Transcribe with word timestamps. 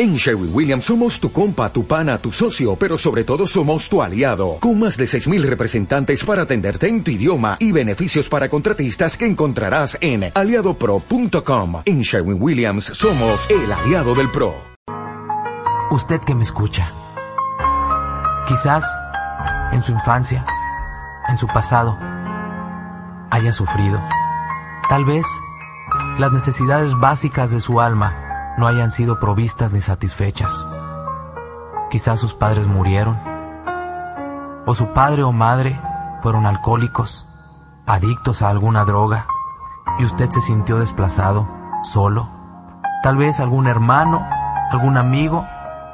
En 0.00 0.14
Sherwin 0.14 0.54
Williams 0.54 0.84
somos 0.84 1.18
tu 1.18 1.32
compa, 1.32 1.72
tu 1.72 1.84
pana, 1.84 2.18
tu 2.18 2.30
socio, 2.30 2.76
pero 2.76 2.96
sobre 2.96 3.24
todo 3.24 3.48
somos 3.48 3.88
tu 3.88 4.00
aliado, 4.00 4.58
con 4.60 4.78
más 4.78 4.96
de 4.96 5.06
6.000 5.06 5.42
representantes 5.42 6.24
para 6.24 6.42
atenderte 6.42 6.86
en 6.86 7.02
tu 7.02 7.10
idioma 7.10 7.56
y 7.58 7.72
beneficios 7.72 8.28
para 8.28 8.48
contratistas 8.48 9.16
que 9.16 9.26
encontrarás 9.26 9.98
en 10.00 10.30
aliadopro.com. 10.32 11.82
En 11.84 12.02
Sherwin 12.02 12.40
Williams 12.40 12.84
somos 12.84 13.50
el 13.50 13.72
aliado 13.72 14.14
del 14.14 14.30
PRO. 14.30 14.54
Usted 15.90 16.20
que 16.20 16.36
me 16.36 16.44
escucha, 16.44 16.92
quizás 18.46 18.86
en 19.72 19.82
su 19.82 19.90
infancia, 19.90 20.46
en 21.28 21.36
su 21.36 21.48
pasado, 21.48 21.98
haya 23.32 23.50
sufrido. 23.50 24.00
Tal 24.88 25.04
vez 25.04 25.26
las 26.20 26.30
necesidades 26.30 26.92
básicas 27.00 27.50
de 27.50 27.58
su 27.58 27.80
alma 27.80 28.27
no 28.58 28.66
hayan 28.66 28.90
sido 28.90 29.20
provistas 29.20 29.70
ni 29.70 29.80
satisfechas. 29.80 30.66
Quizás 31.90 32.18
sus 32.18 32.34
padres 32.34 32.66
murieron, 32.66 33.16
o 34.66 34.74
su 34.74 34.88
padre 34.88 35.22
o 35.22 35.30
madre 35.30 35.80
fueron 36.22 36.44
alcohólicos, 36.44 37.28
adictos 37.86 38.42
a 38.42 38.50
alguna 38.50 38.84
droga, 38.84 39.28
y 40.00 40.04
usted 40.04 40.28
se 40.28 40.40
sintió 40.40 40.80
desplazado, 40.80 41.48
solo. 41.84 42.28
Tal 43.04 43.16
vez 43.16 43.38
algún 43.38 43.68
hermano, 43.68 44.26
algún 44.72 44.98
amigo 44.98 45.46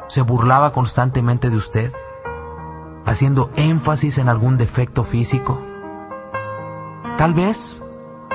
se 0.09 0.23
burlaba 0.23 0.73
constantemente 0.73 1.51
de 1.51 1.57
usted, 1.57 1.93
haciendo 3.05 3.51
énfasis 3.57 4.17
en 4.17 4.31
algún 4.31 4.57
defecto 4.57 5.05
físico. 5.05 5.61
Tal 7.19 7.35
vez 7.35 7.83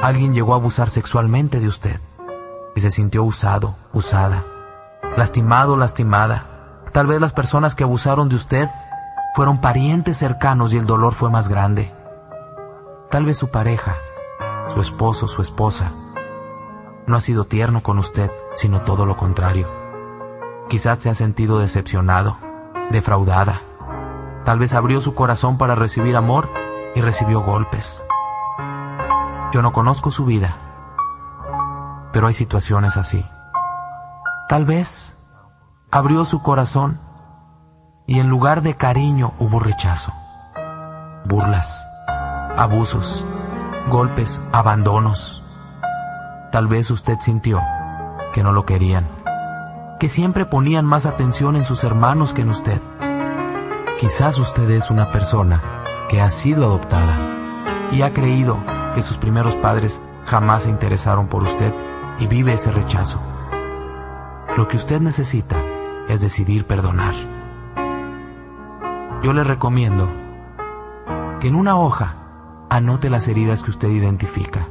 alguien 0.03 0.35
llegó 0.35 0.53
a 0.53 0.57
abusar 0.57 0.91
sexualmente 0.91 1.59
de 1.59 1.67
usted 1.67 1.99
y 2.75 2.81
se 2.81 2.91
sintió 2.91 3.23
usado, 3.23 3.75
usada, 3.93 4.43
lastimado, 5.17 5.77
lastimada. 5.77 6.45
Tal 6.91 7.07
vez 7.07 7.21
las 7.21 7.33
personas 7.33 7.75
que 7.75 7.83
abusaron 7.83 8.29
de 8.29 8.35
usted 8.35 8.69
fueron 9.35 9.61
parientes 9.61 10.17
cercanos 10.17 10.73
y 10.73 10.77
el 10.77 10.85
dolor 10.85 11.13
fue 11.13 11.29
más 11.29 11.47
grande. 11.47 11.93
Tal 13.09 13.25
vez 13.25 13.37
su 13.37 13.49
pareja, 13.49 13.95
su 14.73 14.81
esposo, 14.81 15.27
su 15.27 15.41
esposa, 15.41 15.91
no 17.07 17.15
ha 17.17 17.21
sido 17.21 17.45
tierno 17.45 17.81
con 17.81 17.97
usted, 17.97 18.31
sino 18.55 18.81
todo 18.81 19.05
lo 19.05 19.17
contrario. 19.17 19.67
Quizás 20.69 20.99
se 20.99 21.09
ha 21.09 21.15
sentido 21.15 21.59
decepcionado, 21.59 22.37
defraudada. 22.91 23.61
Tal 24.45 24.59
vez 24.59 24.73
abrió 24.73 25.01
su 25.01 25.15
corazón 25.15 25.57
para 25.57 25.75
recibir 25.75 26.15
amor 26.15 26.49
y 26.95 27.01
recibió 27.01 27.41
golpes. 27.41 28.03
Yo 29.51 29.63
no 29.63 29.73
conozco 29.73 30.11
su 30.11 30.25
vida, 30.25 30.57
pero 32.11 32.27
hay 32.27 32.33
situaciones 32.33 32.97
así. 32.97 33.25
Tal 34.47 34.65
vez 34.65 35.15
abrió 35.91 36.25
su 36.25 36.41
corazón 36.41 36.99
y 38.07 38.19
en 38.19 38.29
lugar 38.29 38.61
de 38.61 38.73
cariño 38.75 39.33
hubo 39.39 39.59
rechazo, 39.59 40.11
burlas, 41.25 41.85
abusos, 42.57 43.23
golpes, 43.89 44.41
abandonos. 44.51 45.43
Tal 46.51 46.67
vez 46.67 46.89
usted 46.89 47.19
sintió 47.19 47.61
que 48.33 48.41
no 48.41 48.51
lo 48.51 48.65
querían, 48.65 49.07
que 49.99 50.07
siempre 50.07 50.45
ponían 50.45 50.85
más 50.85 51.05
atención 51.05 51.55
en 51.55 51.65
sus 51.65 51.83
hermanos 51.83 52.33
que 52.33 52.41
en 52.41 52.49
usted. 52.49 52.81
Quizás 53.99 54.39
usted 54.39 54.69
es 54.71 54.89
una 54.89 55.11
persona 55.11 55.61
que 56.09 56.21
ha 56.21 56.31
sido 56.31 56.65
adoptada 56.65 57.17
y 57.91 58.01
ha 58.01 58.13
creído 58.13 58.57
que 58.95 59.03
sus 59.03 59.17
primeros 59.17 59.55
padres 59.57 60.01
jamás 60.25 60.63
se 60.63 60.69
interesaron 60.69 61.27
por 61.27 61.43
usted 61.43 61.73
y 62.19 62.27
vive 62.27 62.53
ese 62.53 62.71
rechazo. 62.71 63.19
Lo 64.57 64.67
que 64.67 64.77
usted 64.77 64.99
necesita 65.01 65.55
es 66.07 66.21
decidir 66.21 66.65
perdonar. 66.65 67.13
Yo 69.23 69.33
le 69.33 69.43
recomiendo 69.43 70.09
que 71.39 71.47
en 71.47 71.55
una 71.55 71.77
hoja 71.77 72.15
anote 72.69 73.09
las 73.09 73.27
heridas 73.27 73.63
que 73.63 73.69
usted 73.69 73.89
identifica. 73.89 74.67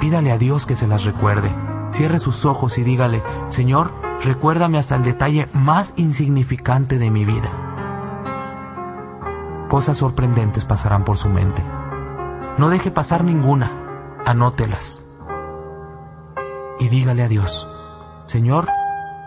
Pídale 0.00 0.30
a 0.32 0.38
Dios 0.38 0.66
que 0.66 0.76
se 0.76 0.86
las 0.86 1.04
recuerde. 1.04 1.54
Cierre 1.90 2.18
sus 2.18 2.44
ojos 2.44 2.78
y 2.78 2.82
dígale, 2.82 3.22
Señor, 3.48 3.92
recuérdame 4.22 4.78
hasta 4.78 4.96
el 4.96 5.02
detalle 5.02 5.48
más 5.52 5.94
insignificante 5.96 6.98
de 6.98 7.10
mi 7.10 7.24
vida. 7.24 7.50
Cosas 9.68 9.96
sorprendentes 9.96 10.64
pasarán 10.64 11.04
por 11.04 11.16
su 11.16 11.28
mente. 11.28 11.64
No 12.58 12.68
deje 12.68 12.90
pasar 12.90 13.24
ninguna, 13.24 13.72
anótelas 14.24 15.05
y 16.78 16.88
dígale 16.88 17.22
a 17.22 17.28
Dios, 17.28 17.66
Señor, 18.24 18.68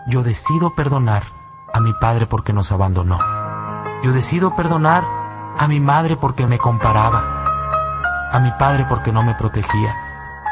yo 0.06 0.22
decido 0.22 0.74
perdonar 0.74 1.24
a 1.72 1.80
mi 1.80 1.92
padre 1.94 2.26
porque 2.26 2.52
nos 2.52 2.72
abandonó. 2.72 3.18
Yo 4.02 4.12
decido 4.12 4.54
perdonar 4.56 5.04
a 5.58 5.66
mi 5.68 5.80
madre 5.80 6.16
porque 6.16 6.46
me 6.46 6.58
comparaba, 6.58 8.30
a 8.32 8.38
mi 8.40 8.50
padre 8.52 8.86
porque 8.88 9.12
no 9.12 9.22
me 9.22 9.34
protegía, 9.34 9.94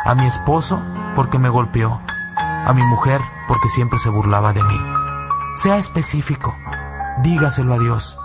a 0.04 0.14
mi 0.14 0.26
esposo 0.26 0.80
porque 1.14 1.38
me 1.38 1.48
golpeó, 1.48 2.00
a 2.36 2.72
mi 2.74 2.82
mujer 2.82 3.20
porque 3.46 3.68
siempre 3.68 3.98
se 3.98 4.10
burlaba 4.10 4.52
de 4.52 4.62
mí. 4.62 4.80
Sea 5.54 5.78
específico, 5.78 6.54
dígaselo 7.22 7.74
a 7.74 7.78
Dios 7.78 8.18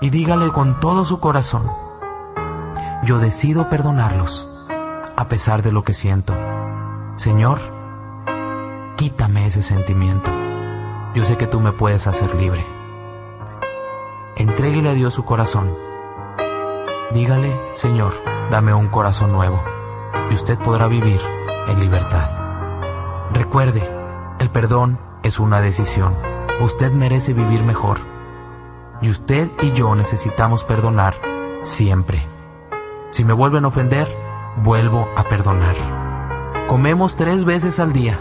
y 0.00 0.10
dígale 0.10 0.50
con 0.52 0.78
todo 0.80 1.04
su 1.04 1.20
corazón, 1.20 1.64
yo 3.02 3.18
decido 3.18 3.68
perdonarlos 3.68 4.46
a 5.16 5.28
pesar 5.28 5.62
de 5.62 5.72
lo 5.72 5.84
que 5.84 5.94
siento. 5.94 6.34
Señor, 7.16 7.79
quítame 9.00 9.46
ese 9.46 9.62
sentimiento. 9.62 10.30
Yo 11.14 11.24
sé 11.24 11.38
que 11.38 11.46
tú 11.46 11.58
me 11.58 11.72
puedes 11.72 12.06
hacer 12.06 12.34
libre. 12.34 12.66
Entréguele 14.36 14.90
a 14.90 14.92
Dios 14.92 15.14
su 15.14 15.24
corazón. 15.24 15.70
Dígale, 17.10 17.58
Señor, 17.72 18.12
dame 18.50 18.74
un 18.74 18.88
corazón 18.88 19.32
nuevo 19.32 19.58
y 20.30 20.34
usted 20.34 20.58
podrá 20.58 20.86
vivir 20.86 21.18
en 21.66 21.80
libertad. 21.80 22.28
Recuerde, 23.32 23.90
el 24.38 24.50
perdón 24.50 25.00
es 25.22 25.40
una 25.40 25.62
decisión. 25.62 26.12
Usted 26.60 26.92
merece 26.92 27.32
vivir 27.32 27.62
mejor. 27.62 28.00
Y 29.00 29.08
usted 29.08 29.50
y 29.62 29.72
yo 29.72 29.94
necesitamos 29.94 30.64
perdonar 30.64 31.14
siempre. 31.62 32.22
Si 33.12 33.24
me 33.24 33.32
vuelven 33.32 33.64
a 33.64 33.68
ofender, 33.68 34.06
vuelvo 34.62 35.08
a 35.16 35.24
perdonar. 35.24 35.76
Comemos 36.68 37.16
tres 37.16 37.46
veces 37.46 37.80
al 37.80 37.94
día 37.94 38.20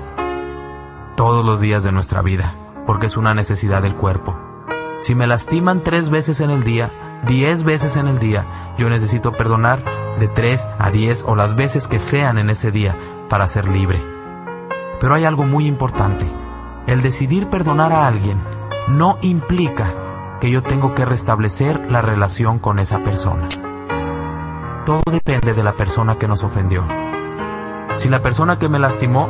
todos 1.19 1.43
los 1.43 1.59
días 1.59 1.83
de 1.83 1.91
nuestra 1.91 2.21
vida, 2.21 2.55
porque 2.87 3.07
es 3.07 3.17
una 3.17 3.33
necesidad 3.33 3.81
del 3.81 3.93
cuerpo. 3.93 4.37
Si 5.01 5.15
me 5.15 5.27
lastiman 5.27 5.83
tres 5.83 6.09
veces 6.09 6.39
en 6.39 6.49
el 6.49 6.63
día, 6.63 7.21
diez 7.27 7.63
veces 7.63 7.97
en 7.97 8.07
el 8.07 8.19
día, 8.19 8.73
yo 8.77 8.87
necesito 8.87 9.33
perdonar 9.33 9.83
de 10.17 10.29
tres 10.29 10.69
a 10.79 10.91
diez 10.91 11.25
o 11.27 11.35
las 11.35 11.57
veces 11.57 11.89
que 11.89 11.99
sean 11.99 12.37
en 12.37 12.49
ese 12.49 12.71
día 12.71 12.95
para 13.27 13.47
ser 13.47 13.67
libre. 13.67 14.01
Pero 15.01 15.13
hay 15.13 15.25
algo 15.25 15.43
muy 15.43 15.67
importante. 15.67 16.25
El 16.87 17.01
decidir 17.01 17.47
perdonar 17.47 17.91
a 17.91 18.07
alguien 18.07 18.41
no 18.87 19.17
implica 19.21 20.37
que 20.39 20.49
yo 20.49 20.63
tengo 20.63 20.95
que 20.95 21.03
restablecer 21.03 21.91
la 21.91 22.01
relación 22.01 22.59
con 22.59 22.79
esa 22.79 22.99
persona. 22.99 23.49
Todo 24.85 25.03
depende 25.11 25.53
de 25.53 25.63
la 25.65 25.73
persona 25.73 26.15
que 26.15 26.29
nos 26.29 26.45
ofendió. 26.45 26.87
Si 27.97 28.07
la 28.07 28.21
persona 28.21 28.57
que 28.57 28.69
me 28.69 28.79
lastimó 28.79 29.27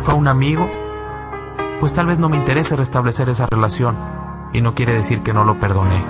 fue 0.00 0.14
un 0.14 0.26
amigo, 0.26 0.70
pues 1.82 1.92
tal 1.94 2.06
vez 2.06 2.20
no 2.20 2.28
me 2.28 2.36
interese 2.36 2.76
restablecer 2.76 3.28
esa 3.28 3.46
relación 3.46 3.96
y 4.52 4.60
no 4.60 4.72
quiere 4.72 4.94
decir 4.94 5.24
que 5.24 5.32
no 5.32 5.42
lo 5.42 5.58
perdoné. 5.58 6.06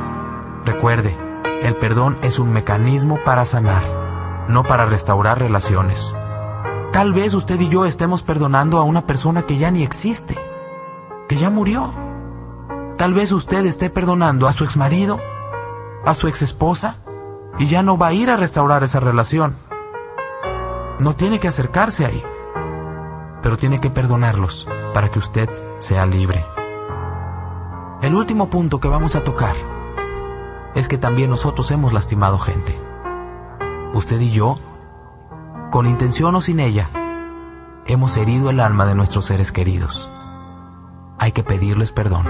Recuerde, 0.66 1.16
el 1.62 1.76
perdón 1.76 2.18
es 2.20 2.38
un 2.38 2.52
mecanismo 2.52 3.18
para 3.24 3.46
sanar, 3.46 3.80
no 4.48 4.64
para 4.64 4.84
restaurar 4.84 5.38
relaciones. 5.38 6.14
Tal 6.92 7.14
vez 7.14 7.32
usted 7.32 7.58
y 7.58 7.70
yo 7.70 7.86
estemos 7.86 8.22
perdonando 8.22 8.76
a 8.76 8.82
una 8.82 9.06
persona 9.06 9.46
que 9.46 9.56
ya 9.56 9.70
ni 9.70 9.82
existe, 9.82 10.36
que 11.26 11.36
ya 11.36 11.48
murió. 11.48 11.94
Tal 12.98 13.14
vez 13.14 13.32
usted 13.32 13.64
esté 13.64 13.88
perdonando 13.88 14.48
a 14.48 14.52
su 14.52 14.64
exmarido, 14.64 15.20
a 16.04 16.12
su 16.12 16.28
exesposa, 16.28 16.96
y 17.58 17.64
ya 17.64 17.82
no 17.82 17.96
va 17.96 18.08
a 18.08 18.12
ir 18.12 18.28
a 18.28 18.36
restaurar 18.36 18.84
esa 18.84 19.00
relación. 19.00 19.56
No 20.98 21.16
tiene 21.16 21.40
que 21.40 21.48
acercarse 21.48 22.04
ahí 22.04 22.22
pero 23.42 23.56
tiene 23.56 23.78
que 23.78 23.90
perdonarlos 23.90 24.68
para 24.94 25.10
que 25.10 25.18
usted 25.18 25.50
sea 25.78 26.06
libre. 26.06 26.44
El 28.00 28.14
último 28.14 28.48
punto 28.50 28.80
que 28.80 28.88
vamos 28.88 29.16
a 29.16 29.24
tocar 29.24 29.54
es 30.74 30.88
que 30.88 30.98
también 30.98 31.30
nosotros 31.30 31.70
hemos 31.70 31.92
lastimado 31.92 32.38
gente. 32.38 32.80
Usted 33.94 34.20
y 34.20 34.30
yo, 34.30 34.58
con 35.70 35.86
intención 35.86 36.34
o 36.34 36.40
sin 36.40 36.60
ella, 36.60 36.90
hemos 37.86 38.16
herido 38.16 38.50
el 38.50 38.60
alma 38.60 38.86
de 38.86 38.94
nuestros 38.94 39.26
seres 39.26 39.52
queridos. 39.52 40.08
Hay 41.18 41.32
que 41.32 41.44
pedirles 41.44 41.92
perdón. 41.92 42.26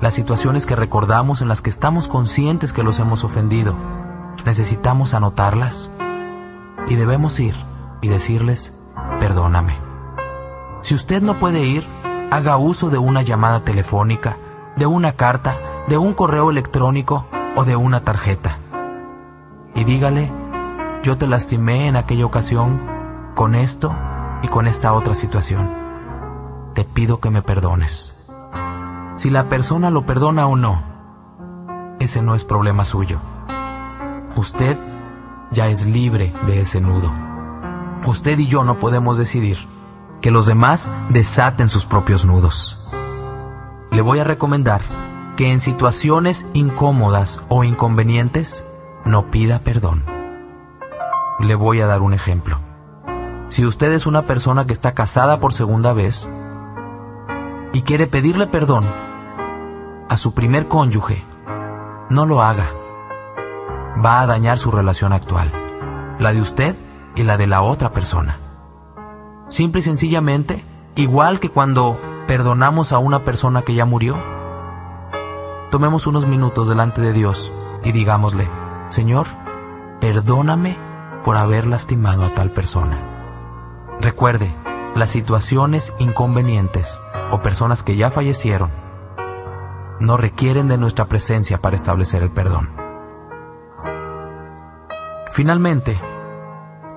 Las 0.00 0.14
situaciones 0.14 0.66
que 0.66 0.76
recordamos 0.76 1.40
en 1.40 1.48
las 1.48 1.62
que 1.62 1.70
estamos 1.70 2.08
conscientes 2.08 2.72
que 2.72 2.82
los 2.82 2.98
hemos 2.98 3.24
ofendido, 3.24 3.74
necesitamos 4.44 5.14
anotarlas 5.14 5.90
y 6.88 6.96
debemos 6.96 7.40
ir 7.40 7.54
y 8.02 8.08
decirles 8.08 8.83
perdóname. 9.20 9.78
Si 10.80 10.94
usted 10.94 11.22
no 11.22 11.38
puede 11.38 11.64
ir, 11.64 11.86
haga 12.30 12.56
uso 12.56 12.90
de 12.90 12.98
una 12.98 13.22
llamada 13.22 13.64
telefónica, 13.64 14.36
de 14.76 14.86
una 14.86 15.12
carta, 15.12 15.56
de 15.88 15.98
un 15.98 16.14
correo 16.14 16.50
electrónico 16.50 17.26
o 17.56 17.64
de 17.64 17.76
una 17.76 18.02
tarjeta. 18.02 18.58
Y 19.74 19.84
dígale, 19.84 20.32
yo 21.02 21.18
te 21.18 21.26
lastimé 21.26 21.88
en 21.88 21.96
aquella 21.96 22.26
ocasión 22.26 22.80
con 23.34 23.54
esto 23.54 23.94
y 24.42 24.48
con 24.48 24.66
esta 24.66 24.92
otra 24.92 25.14
situación. 25.14 25.70
Te 26.74 26.84
pido 26.84 27.20
que 27.20 27.30
me 27.30 27.42
perdones. 27.42 28.14
Si 29.16 29.30
la 29.30 29.48
persona 29.48 29.90
lo 29.90 30.06
perdona 30.06 30.46
o 30.46 30.56
no, 30.56 30.82
ese 32.00 32.20
no 32.20 32.34
es 32.34 32.44
problema 32.44 32.84
suyo. 32.84 33.18
Usted 34.36 34.76
ya 35.50 35.68
es 35.68 35.86
libre 35.86 36.34
de 36.46 36.60
ese 36.60 36.80
nudo. 36.80 37.33
Usted 38.06 38.38
y 38.38 38.46
yo 38.46 38.64
no 38.64 38.78
podemos 38.78 39.16
decidir 39.16 39.56
que 40.20 40.30
los 40.30 40.44
demás 40.44 40.90
desaten 41.08 41.70
sus 41.70 41.86
propios 41.86 42.26
nudos. 42.26 42.78
Le 43.90 44.02
voy 44.02 44.18
a 44.18 44.24
recomendar 44.24 44.82
que 45.36 45.50
en 45.50 45.58
situaciones 45.58 46.46
incómodas 46.52 47.40
o 47.48 47.64
inconvenientes 47.64 48.64
no 49.06 49.30
pida 49.30 49.60
perdón. 49.60 50.04
Le 51.40 51.54
voy 51.54 51.80
a 51.80 51.86
dar 51.86 52.02
un 52.02 52.12
ejemplo. 52.12 52.60
Si 53.48 53.64
usted 53.64 53.92
es 53.92 54.06
una 54.06 54.26
persona 54.26 54.66
que 54.66 54.74
está 54.74 54.92
casada 54.92 55.38
por 55.38 55.54
segunda 55.54 55.94
vez 55.94 56.28
y 57.72 57.82
quiere 57.82 58.06
pedirle 58.06 58.46
perdón 58.46 58.86
a 60.08 60.16
su 60.18 60.34
primer 60.34 60.68
cónyuge, 60.68 61.24
no 62.10 62.26
lo 62.26 62.42
haga. 62.42 62.70
Va 64.04 64.20
a 64.20 64.26
dañar 64.26 64.58
su 64.58 64.70
relación 64.70 65.12
actual, 65.12 65.50
la 66.18 66.32
de 66.32 66.40
usted 66.40 66.76
y 67.14 67.22
la 67.22 67.36
de 67.36 67.46
la 67.46 67.62
otra 67.62 67.92
persona. 67.92 68.38
Simple 69.48 69.80
y 69.80 69.82
sencillamente, 69.82 70.64
igual 70.94 71.40
que 71.40 71.50
cuando 71.50 72.00
perdonamos 72.26 72.92
a 72.92 72.98
una 72.98 73.24
persona 73.24 73.62
que 73.62 73.74
ya 73.74 73.84
murió, 73.84 74.22
tomemos 75.70 76.06
unos 76.06 76.26
minutos 76.26 76.68
delante 76.68 77.00
de 77.00 77.12
Dios 77.12 77.52
y 77.82 77.92
digámosle, 77.92 78.48
Señor, 78.88 79.26
perdóname 80.00 80.78
por 81.24 81.36
haber 81.36 81.66
lastimado 81.66 82.24
a 82.24 82.30
tal 82.30 82.50
persona. 82.50 82.98
Recuerde, 84.00 84.54
las 84.94 85.10
situaciones 85.10 85.92
inconvenientes 85.98 86.98
o 87.30 87.40
personas 87.40 87.82
que 87.82 87.96
ya 87.96 88.10
fallecieron 88.10 88.70
no 90.00 90.16
requieren 90.16 90.68
de 90.68 90.78
nuestra 90.78 91.06
presencia 91.06 91.58
para 91.58 91.76
establecer 91.76 92.22
el 92.22 92.30
perdón. 92.30 92.70
Finalmente, 95.32 96.00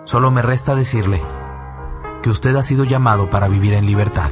solo 0.07 0.31
me 0.31 0.41
resta 0.41 0.73
decirle, 0.73 1.21
que 2.23 2.29
usted 2.29 2.55
ha 2.55 2.63
sido 2.63 2.85
llamado 2.85 3.29
para 3.29 3.49
vivir 3.49 3.73
en 3.73 3.85
libertad. 3.85 4.31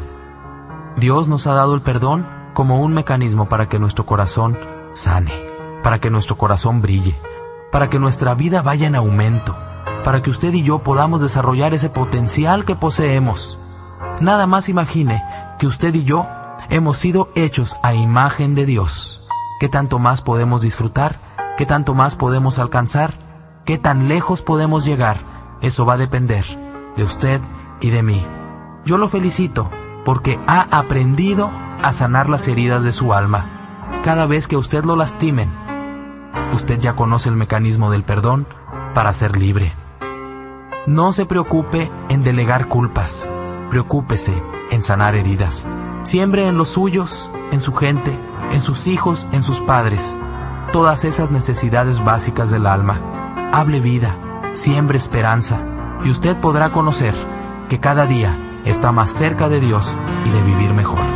Dios 0.95 1.27
nos 1.27 1.47
ha 1.47 1.53
dado 1.53 1.75
el 1.75 1.81
perdón 1.81 2.25
como 2.53 2.79
un 2.79 2.93
mecanismo 2.93 3.49
para 3.49 3.67
que 3.67 3.77
nuestro 3.77 4.05
corazón 4.05 4.57
sane, 4.93 5.33
para 5.83 5.99
que 5.99 6.09
nuestro 6.09 6.37
corazón 6.37 6.81
brille, 6.81 7.19
para 7.73 7.89
que 7.89 7.99
nuestra 7.99 8.35
vida 8.35 8.61
vaya 8.61 8.87
en 8.87 8.95
aumento, 8.95 9.53
para 10.05 10.21
que 10.21 10.29
usted 10.29 10.53
y 10.53 10.63
yo 10.63 10.79
podamos 10.79 11.19
desarrollar 11.19 11.73
ese 11.73 11.89
potencial 11.89 12.63
que 12.63 12.77
poseemos. 12.77 13.59
Nada 14.21 14.47
más 14.47 14.69
imagine 14.69 15.21
que 15.59 15.67
usted 15.67 15.93
y 15.93 16.05
yo 16.05 16.25
hemos 16.69 16.99
sido 16.99 17.27
hechos 17.35 17.75
a 17.83 17.93
imagen 17.93 18.55
de 18.55 18.65
Dios. 18.65 19.27
¿Qué 19.59 19.67
tanto 19.67 19.99
más 19.99 20.21
podemos 20.21 20.61
disfrutar? 20.61 21.19
¿Qué 21.57 21.65
tanto 21.65 21.93
más 21.93 22.15
podemos 22.15 22.59
alcanzar? 22.59 23.13
¿Qué 23.65 23.77
tan 23.77 24.07
lejos 24.07 24.41
podemos 24.41 24.85
llegar? 24.85 25.34
Eso 25.61 25.85
va 25.85 25.93
a 25.93 25.97
depender 25.97 26.45
de 26.95 27.03
usted 27.03 27.41
y 27.81 27.89
de 27.89 28.03
mí. 28.03 28.25
Yo 28.85 28.97
lo 28.97 29.09
felicito 29.09 29.69
porque 30.03 30.39
ha 30.47 30.61
aprendido 30.77 31.51
a 31.81 31.91
sanar 31.91 32.29
las 32.29 32.47
heridas 32.47 32.83
de 32.83 32.91
su 32.91 33.13
alma. 33.13 33.99
Cada 34.03 34.25
vez 34.25 34.47
que 34.47 34.57
usted 34.57 34.85
lo 34.85 34.95
lastimen, 34.95 35.49
usted 36.53 36.79
ya 36.79 36.95
conoce 36.95 37.29
el 37.29 37.35
mecanismo 37.35 37.91
del 37.91 38.03
perdón 38.03 38.47
para 38.93 39.11
ser 39.13 39.37
libre. 39.37 39.73
No 40.87 41.11
se 41.11 41.25
preocupe 41.25 41.91
en 42.09 42.23
delegar 42.23 42.67
culpas, 42.67 43.27
preocúpese 43.71 44.33
en 44.71 44.83
sanar 44.83 45.15
heridas. 45.15 45.67
Siembre 46.03 46.47
en 46.47 46.57
los 46.57 46.69
suyos, 46.69 47.31
en 47.51 47.61
su 47.61 47.73
gente, 47.73 48.17
en 48.51 48.61
sus 48.61 48.85
hijos, 48.85 49.25
en 49.31 49.41
sus 49.41 49.59
padres, 49.61 50.15
todas 50.71 51.03
esas 51.03 51.31
necesidades 51.31 52.03
básicas 52.03 52.51
del 52.51 52.67
alma. 52.67 53.49
Hable 53.51 53.79
vida, 53.79 54.17
siembre 54.55 54.97
esperanza, 54.97 55.59
y 56.03 56.09
usted 56.09 56.37
podrá 56.39 56.71
conocer 56.71 57.13
que 57.69 57.79
cada 57.79 58.05
día 58.05 58.61
está 58.65 58.91
más 58.91 59.11
cerca 59.11 59.49
de 59.49 59.59
Dios 59.59 59.95
y 60.25 60.29
de 60.29 60.41
vivir 60.41 60.73
mejor. 60.73 61.14